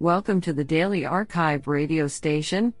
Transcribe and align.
Welcome 0.00 0.40
to 0.42 0.52
the 0.52 0.62
Daily 0.62 1.04
Archive 1.04 1.66
radio 1.66 2.06
station, 2.06 2.72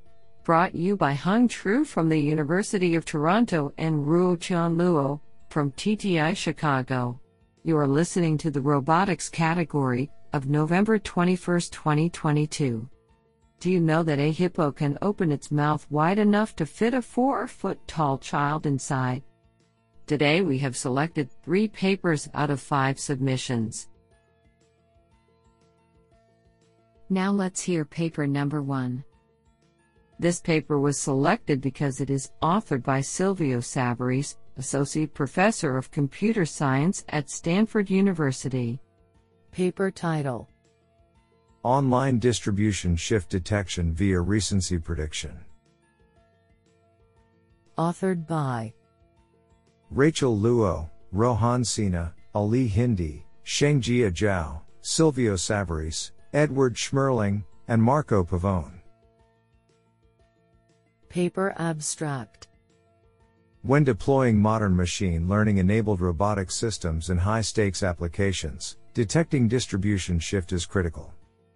brought 0.44 0.72
you 0.72 0.96
by 0.96 1.14
Hung 1.14 1.48
Tru 1.48 1.84
from 1.84 2.08
the 2.08 2.16
University 2.16 2.94
of 2.94 3.04
Toronto 3.04 3.72
and 3.76 4.06
Ruotian 4.06 4.76
Luo 4.76 5.18
from 5.50 5.72
TTI 5.72 6.36
Chicago. 6.36 7.20
You 7.64 7.76
are 7.76 7.88
listening 7.88 8.38
to 8.38 8.52
the 8.52 8.60
robotics 8.60 9.28
category 9.28 10.12
of 10.32 10.48
November 10.48 10.96
21, 10.96 11.36
2022. 11.72 12.88
Do 13.58 13.68
you 13.68 13.80
know 13.80 14.04
that 14.04 14.20
a 14.20 14.30
hippo 14.30 14.70
can 14.70 14.96
open 15.02 15.32
its 15.32 15.50
mouth 15.50 15.88
wide 15.90 16.20
enough 16.20 16.54
to 16.54 16.66
fit 16.66 16.94
a 16.94 17.02
four 17.02 17.48
foot 17.48 17.80
tall 17.88 18.18
child 18.18 18.64
inside? 18.64 19.24
Today 20.06 20.40
we 20.40 20.58
have 20.58 20.76
selected 20.76 21.30
three 21.42 21.66
papers 21.66 22.28
out 22.32 22.50
of 22.50 22.60
five 22.60 23.00
submissions. 23.00 23.88
Now 27.10 27.32
let's 27.32 27.62
hear 27.62 27.86
paper 27.86 28.26
number 28.26 28.60
one. 28.60 29.02
This 30.18 30.40
paper 30.40 30.78
was 30.78 30.98
selected 30.98 31.60
because 31.60 32.00
it 32.00 32.10
is 32.10 32.32
authored 32.42 32.82
by 32.82 33.00
Silvio 33.00 33.58
Savarese, 33.58 34.36
Associate 34.58 35.12
Professor 35.14 35.78
of 35.78 35.90
Computer 35.90 36.44
Science 36.44 37.04
at 37.08 37.30
Stanford 37.30 37.88
University. 37.88 38.80
Paper 39.52 39.90
title 39.90 40.48
Online 41.62 42.18
Distribution 42.18 42.94
Shift 42.94 43.30
Detection 43.30 43.94
via 43.94 44.20
Recency 44.20 44.78
Prediction. 44.78 45.38
Authored 47.78 48.26
by 48.26 48.74
Rachel 49.90 50.36
Luo, 50.36 50.90
Rohan 51.12 51.62
Sinha, 51.62 52.12
Ali 52.34 52.66
Hindy, 52.66 53.24
Shengjia 53.44 54.10
Zhao, 54.10 54.60
Silvio 54.82 55.34
Savarese, 55.34 56.10
Edward 56.34 56.74
Schmerling, 56.74 57.42
and 57.68 57.82
Marco 57.82 58.22
Pavone. 58.22 58.80
Paper 61.08 61.54
Abstract 61.56 62.48
When 63.62 63.82
deploying 63.82 64.38
modern 64.38 64.76
machine 64.76 65.26
learning 65.26 65.56
enabled 65.56 66.02
robotic 66.02 66.50
systems 66.50 67.08
in 67.08 67.16
high 67.16 67.40
stakes 67.40 67.82
applications, 67.82 68.76
detecting 68.92 69.48
distribution 69.48 70.18
shift 70.18 70.52
is 70.52 70.66
critical. 70.66 71.14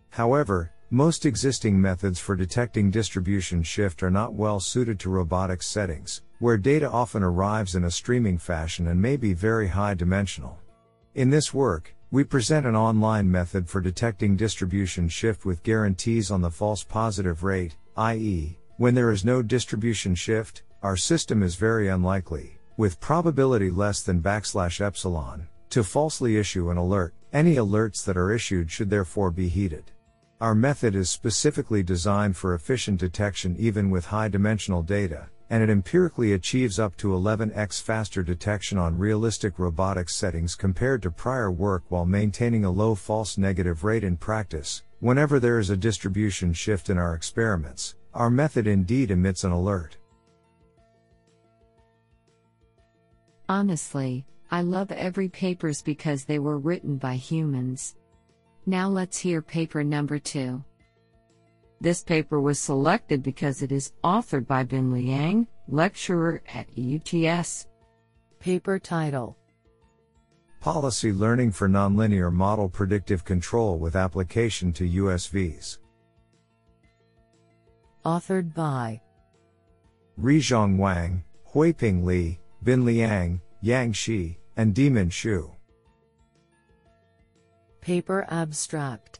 However, 0.08 0.72
most 0.88 1.26
existing 1.26 1.78
methods 1.78 2.18
for 2.18 2.34
detecting 2.34 2.90
distribution 2.90 3.62
shift 3.62 4.02
are 4.02 4.10
not 4.10 4.32
well 4.32 4.58
suited 4.58 4.98
to 5.00 5.10
robotics 5.10 5.66
settings, 5.66 6.22
where 6.38 6.56
data 6.56 6.90
often 6.90 7.22
arrives 7.22 7.74
in 7.74 7.84
a 7.84 7.90
streaming 7.90 8.38
fashion 8.38 8.88
and 8.88 9.00
may 9.00 9.18
be 9.18 9.34
very 9.34 9.68
high 9.68 9.94
dimensional. 9.94 10.58
In 11.14 11.28
this 11.28 11.52
work, 11.52 11.94
we 12.12 12.22
present 12.22 12.66
an 12.66 12.76
online 12.76 13.28
method 13.30 13.66
for 13.66 13.80
detecting 13.80 14.36
distribution 14.36 15.08
shift 15.08 15.46
with 15.46 15.62
guarantees 15.62 16.30
on 16.30 16.42
the 16.42 16.50
false 16.50 16.84
positive 16.84 17.42
rate, 17.42 17.74
i.e., 17.96 18.58
when 18.76 18.94
there 18.94 19.10
is 19.10 19.24
no 19.24 19.40
distribution 19.40 20.14
shift, 20.14 20.62
our 20.82 20.94
system 20.94 21.42
is 21.42 21.54
very 21.54 21.88
unlikely, 21.88 22.58
with 22.76 23.00
probability 23.00 23.70
less 23.70 24.02
than 24.02 24.20
backslash 24.20 24.82
epsilon, 24.82 25.48
to 25.70 25.82
falsely 25.82 26.36
issue 26.36 26.68
an 26.68 26.76
alert. 26.76 27.14
Any 27.32 27.54
alerts 27.54 28.04
that 28.04 28.18
are 28.18 28.30
issued 28.30 28.70
should 28.70 28.90
therefore 28.90 29.30
be 29.30 29.48
heeded. 29.48 29.90
Our 30.38 30.54
method 30.54 30.94
is 30.94 31.08
specifically 31.08 31.82
designed 31.82 32.36
for 32.36 32.52
efficient 32.52 33.00
detection 33.00 33.56
even 33.58 33.88
with 33.88 34.04
high 34.04 34.28
dimensional 34.28 34.82
data, 34.82 35.30
and 35.52 35.62
it 35.62 35.68
empirically 35.68 36.32
achieves 36.32 36.78
up 36.78 36.96
to 36.96 37.08
11x 37.08 37.82
faster 37.82 38.22
detection 38.22 38.78
on 38.78 38.96
realistic 38.96 39.58
robotics 39.58 40.14
settings 40.14 40.54
compared 40.54 41.02
to 41.02 41.10
prior 41.10 41.52
work 41.52 41.82
while 41.90 42.06
maintaining 42.06 42.64
a 42.64 42.70
low 42.70 42.94
false 42.94 43.36
negative 43.36 43.84
rate 43.84 44.02
in 44.02 44.16
practice. 44.16 44.82
Whenever 45.00 45.38
there 45.38 45.58
is 45.58 45.68
a 45.68 45.76
distribution 45.76 46.54
shift 46.54 46.88
in 46.88 46.96
our 46.96 47.14
experiments, 47.14 47.96
our 48.14 48.30
method 48.30 48.66
indeed 48.66 49.10
emits 49.10 49.44
an 49.44 49.52
alert. 49.52 49.98
Honestly, 53.46 54.24
I 54.50 54.62
love 54.62 54.90
every 54.90 55.28
papers 55.28 55.82
because 55.82 56.24
they 56.24 56.38
were 56.38 56.58
written 56.58 56.96
by 56.96 57.16
humans. 57.16 57.96
Now 58.64 58.88
let's 58.88 59.18
hear 59.18 59.42
paper 59.42 59.84
number 59.84 60.18
2. 60.18 60.64
This 61.82 62.04
paper 62.04 62.40
was 62.40 62.60
selected 62.60 63.24
because 63.24 63.60
it 63.60 63.72
is 63.72 63.92
authored 64.04 64.46
by 64.46 64.62
Bin 64.62 64.92
Liang, 64.92 65.48
lecturer 65.66 66.40
at 66.54 66.68
UTS. 66.78 67.66
Paper 68.38 68.78
title 68.78 69.36
Policy 70.60 71.10
Learning 71.10 71.50
for 71.50 71.68
Nonlinear 71.68 72.32
Model 72.32 72.68
Predictive 72.68 73.24
Control 73.24 73.80
with 73.80 73.96
Application 73.96 74.72
to 74.74 74.88
USVs. 74.88 75.78
Authored 78.04 78.54
by 78.54 79.00
Rizhong 80.20 80.76
Wang, 80.76 81.24
Huiping 81.52 82.04
Li, 82.04 82.38
Bin 82.62 82.84
Liang, 82.84 83.40
Yang 83.60 83.92
Shi, 83.92 84.38
and 84.56 84.72
Demin 84.72 85.08
Xu. 85.10 85.50
Paper 87.80 88.24
Abstract 88.30 89.18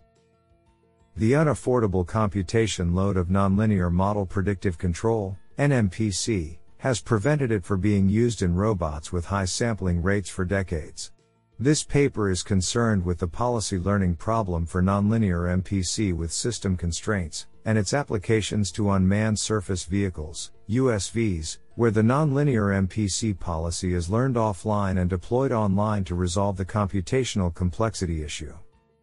the 1.15 1.33
unaffordable 1.33 2.07
computation 2.07 2.95
load 2.95 3.19
of 3.19 3.29
nonlinear 3.29 3.93
model 3.93 4.25
predictive 4.25 4.79
control, 4.79 5.37
NMPC, 5.59 6.57
has 6.79 7.01
prevented 7.01 7.53
it 7.53 7.65
from 7.65 7.81
being 7.81 8.09
used 8.09 8.41
in 8.41 8.55
robots 8.55 9.13
with 9.13 9.27
high 9.27 9.45
sampling 9.45 10.01
rates 10.01 10.31
for 10.31 10.45
decades. 10.45 11.13
This 11.59 11.85
paper 11.85 12.31
is 12.31 12.43
concerned 12.43 13.05
with 13.05 13.19
the 13.19 13.29
policy 13.29 13.79
learning 13.79 14.17
problem 14.17 14.65
for 14.65 14.83
nonlinear 14.83 15.63
MPC 15.63 16.15
with 16.15 16.33
system 16.33 16.79
constraints, 16.79 17.47
and 17.67 17.77
its 17.77 17.93
applications 17.93 18.73
to 18.73 18.91
unmanned 18.91 19.39
surface 19.39 19.85
vehicles, 19.85 20.51
USVs, 20.71 21.59
where 21.75 21.91
the 21.91 22.03
nonlinear 22.03 22.87
MPC 22.89 23.39
policy 23.39 23.93
is 23.93 24.11
learned 24.11 24.37
offline 24.37 24.99
and 24.99 25.11
deployed 25.11 25.53
online 25.53 26.05
to 26.05 26.15
resolve 26.15 26.57
the 26.57 26.65
computational 26.65 27.55
complexity 27.55 28.25
issue. 28.25 28.55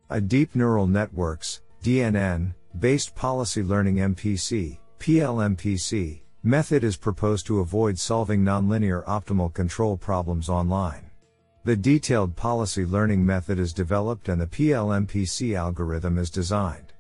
A 0.10 0.20
deep 0.20 0.56
neural 0.56 0.88
networks, 0.88 1.62
DNN, 1.84 2.54
based 2.78 3.16
policy 3.16 3.64
learning 3.64 3.96
MPC, 3.96 4.80
PLMPC, 5.00 6.20
method 6.44 6.84
is 6.84 6.98
proposed 6.98 7.46
to 7.46 7.62
avoid 7.62 7.98
solving 7.98 8.44
nonlinear 8.44 9.06
optimal 9.06 9.54
control 9.54 9.96
problems 9.96 10.50
online. 10.50 11.10
The 11.64 11.78
detailed 11.78 12.36
policy 12.36 12.86
learning 12.86 13.26
method 13.26 13.60
is 13.60 13.72
developed 13.72 14.28
and 14.28 14.42
the 14.42 14.48
PLMPC 14.48 15.56
algorithm 15.56 16.18
is 16.18 16.30
designed. 16.30 16.92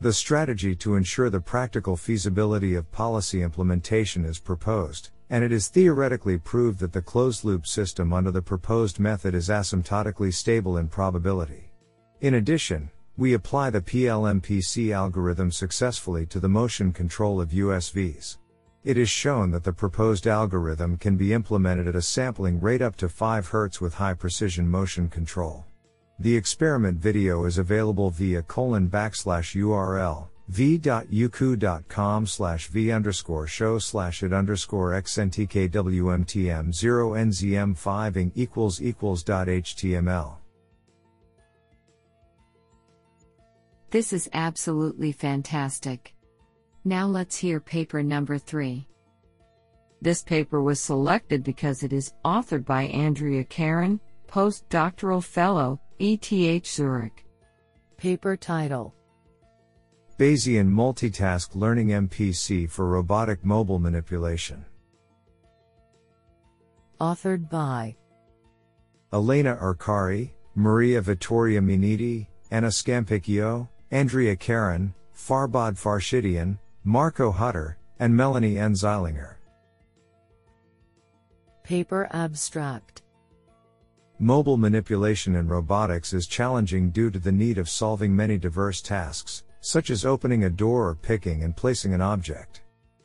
The 0.00 0.12
strategy 0.12 0.74
to 0.76 0.96
ensure 0.96 1.30
the 1.30 1.40
practical 1.40 1.96
feasibility 1.96 2.74
of 2.74 2.90
policy 2.90 3.40
implementation 3.40 4.24
is 4.24 4.40
proposed, 4.40 5.10
and 5.30 5.44
it 5.44 5.52
is 5.52 5.68
theoretically 5.68 6.38
proved 6.38 6.80
that 6.80 6.92
the 6.92 7.00
closed 7.00 7.44
loop 7.44 7.68
system 7.68 8.12
under 8.12 8.32
the 8.32 8.42
proposed 8.42 8.98
method 8.98 9.32
is 9.32 9.48
asymptotically 9.48 10.34
stable 10.34 10.78
in 10.78 10.88
probability. 10.88 11.70
In 12.20 12.34
addition, 12.34 12.90
we 13.16 13.34
apply 13.34 13.70
the 13.70 13.80
PLMPC 13.80 14.92
algorithm 14.92 15.52
successfully 15.52 16.26
to 16.26 16.40
the 16.40 16.48
motion 16.48 16.92
control 16.92 17.40
of 17.40 17.50
USVs. 17.50 18.38
It 18.82 18.98
is 18.98 19.08
shown 19.08 19.50
that 19.52 19.64
the 19.64 19.72
proposed 19.72 20.26
algorithm 20.26 20.96
can 20.96 21.16
be 21.16 21.32
implemented 21.32 21.86
at 21.86 21.94
a 21.94 22.02
sampling 22.02 22.60
rate 22.60 22.82
up 22.82 22.96
to 22.96 23.08
5 23.08 23.48
Hz 23.48 23.80
with 23.80 23.94
high 23.94 24.14
precision 24.14 24.68
motion 24.68 25.08
control. 25.08 25.64
The 26.18 26.36
experiment 26.36 26.98
video 26.98 27.44
is 27.44 27.58
available 27.58 28.10
via 28.10 28.42
colon 28.42 28.88
backslash 28.88 29.56
URL 29.56 30.28
v.youku.com 30.48 32.26
slash 32.26 32.66
v 32.68 32.92
underscore 32.92 33.46
show 33.46 33.78
slash 33.78 34.22
it 34.22 34.32
underscore 34.32 34.90
xntkwmtm 34.92 36.74
0 36.74 37.10
nzm5 37.12 38.16
ing 38.16 38.32
equals 38.34 38.82
equals 38.82 39.22
dot 39.22 39.46
html. 39.46 40.43
This 43.94 44.12
is 44.12 44.28
absolutely 44.32 45.12
fantastic. 45.12 46.16
Now 46.84 47.06
let's 47.06 47.36
hear 47.36 47.60
paper 47.60 48.02
number 48.02 48.38
3. 48.38 48.88
This 50.02 50.20
paper 50.20 50.60
was 50.60 50.80
selected 50.80 51.44
because 51.44 51.84
it 51.84 51.92
is 51.92 52.12
authored 52.24 52.64
by 52.64 52.86
Andrea 52.86 53.44
Carron, 53.44 54.00
postdoctoral 54.26 55.22
fellow, 55.22 55.80
ETH 56.00 56.66
Zurich. 56.66 57.24
Paper 57.96 58.36
title 58.36 58.96
Bayesian 60.18 60.68
Multitask 60.68 61.54
Learning 61.54 61.90
MPC 61.90 62.68
for 62.68 62.88
Robotic 62.88 63.44
Mobile 63.44 63.78
Manipulation. 63.78 64.64
Authored 67.00 67.48
by 67.48 67.94
Elena 69.12 69.54
Arcari, 69.54 70.32
Maria 70.56 71.00
Vittoria 71.00 71.60
Minniti, 71.60 72.26
Anna 72.50 72.68
Scampicchio, 72.68 73.68
Andrea 73.94 74.34
Carron, 74.34 74.92
Farbod 75.14 75.78
Farshidian, 75.78 76.58
Marco 76.82 77.30
Hutter, 77.30 77.78
and 78.00 78.12
Melanie 78.12 78.58
N. 78.58 78.72
Zeilinger. 78.74 79.36
Paper 81.62 82.08
Abstract 82.10 83.02
Mobile 84.18 84.56
manipulation 84.56 85.36
in 85.36 85.46
robotics 85.46 86.12
is 86.12 86.26
challenging 86.26 86.90
due 86.90 87.08
to 87.08 87.20
the 87.20 87.30
need 87.30 87.56
of 87.56 87.68
solving 87.68 88.16
many 88.16 88.36
diverse 88.36 88.82
tasks, 88.82 89.44
such 89.60 89.90
as 89.90 90.04
opening 90.04 90.42
a 90.42 90.50
door 90.50 90.88
or 90.88 90.96
picking 90.96 91.44
and 91.44 91.56
placing 91.56 91.94
an 91.94 92.00
object. 92.00 92.62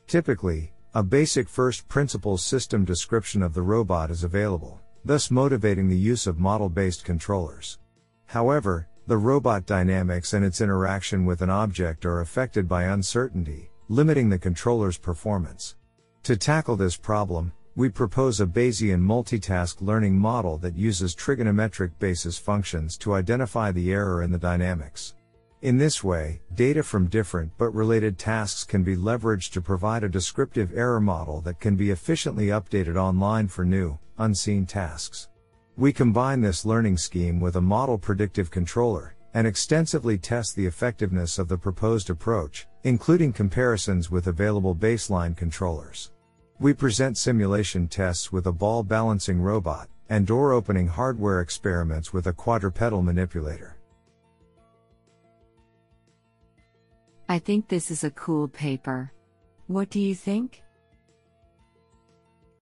Typically, 0.08 0.74
a 0.96 1.04
basic 1.04 1.48
first 1.48 1.88
principles 1.88 2.44
system 2.44 2.84
description 2.84 3.44
of 3.44 3.54
the 3.54 3.62
robot 3.62 4.10
is 4.10 4.24
available, 4.24 4.82
thus 5.06 5.30
motivating 5.30 5.88
the 5.88 5.96
use 5.96 6.26
of 6.26 6.40
model 6.40 6.68
based 6.68 7.06
controllers. 7.06 7.78
However, 8.26 8.88
the 9.10 9.18
robot 9.18 9.66
dynamics 9.66 10.34
and 10.34 10.46
its 10.46 10.62
interaction 10.62 11.26
with 11.26 11.42
an 11.42 11.50
object 11.50 12.06
are 12.06 12.22
affected 12.22 12.68
by 12.68 12.84
uncertainty, 12.84 13.72
limiting 13.88 14.30
the 14.30 14.38
controller's 14.38 15.00
performance. 15.00 15.76
To 16.22 16.38
tackle 16.38 16.76
this 16.76 16.96
problem, 16.96 17.52
we 17.76 17.90
propose 17.90 18.40
a 18.40 18.46
Bayesian 18.46 19.02
multitask 19.02 19.82
learning 19.82 20.16
model 20.16 20.60
that 20.60 20.76
uses 20.76 21.16
trigonometric 21.16 21.90
basis 21.98 22.38
functions 22.38 23.00
to 23.00 23.16
identify 23.16 23.72
the 23.72 23.92
error 23.92 24.22
in 24.22 24.32
the 24.32 24.38
dynamics. 24.38 25.16
In 25.64 25.80
this 25.80 26.04
way, 26.04 26.42
data 26.54 26.84
from 26.84 27.08
different 27.08 27.52
but 27.58 27.72
related 27.72 28.20
tasks 28.20 28.64
can 28.64 28.84
be 28.84 28.96
leveraged 28.96 29.54
to 29.54 29.62
provide 29.62 30.04
a 30.04 30.10
descriptive 30.10 30.72
error 30.78 31.02
model 31.02 31.42
that 31.42 31.60
can 31.60 31.76
be 31.76 31.90
efficiently 31.90 32.50
updated 32.50 32.96
online 32.96 33.48
for 33.48 33.66
new, 33.66 33.98
unseen 34.20 34.68
tasks. 34.68 35.30
We 35.80 35.94
combine 35.94 36.42
this 36.42 36.66
learning 36.66 36.98
scheme 36.98 37.40
with 37.40 37.56
a 37.56 37.62
model 37.62 37.98
predictive 37.98 38.52
controller, 38.52 39.16
and 39.34 39.48
extensively 39.48 40.18
test 40.18 40.58
the 40.58 40.66
effectiveness 40.66 41.40
of 41.40 41.48
the 41.48 41.58
proposed 41.58 42.10
approach, 42.10 42.68
including 42.84 43.32
comparisons 43.32 44.12
with 44.12 44.28
available 44.28 44.76
baseline 44.76 45.38
controllers. 45.38 46.12
We 46.60 46.74
present 46.74 47.18
simulation 47.18 47.88
tests 47.88 48.30
with 48.30 48.48
a 48.48 48.52
ball 48.52 48.84
balancing 48.84 49.40
robot, 49.40 49.88
and 50.10 50.28
door 50.28 50.52
opening 50.52 50.86
hardware 50.86 51.40
experiments 51.40 52.12
with 52.12 52.28
a 52.28 52.34
quadrupedal 52.34 53.02
manipulator. 53.02 53.78
I 57.30 57.40
think 57.40 57.70
this 57.70 57.90
is 57.90 58.04
a 58.04 58.12
cool 58.12 58.50
paper. 58.50 59.14
What 59.68 59.90
do 59.90 60.02
you 60.02 60.14
think? 60.14 60.62